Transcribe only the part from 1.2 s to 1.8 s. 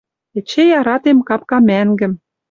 капка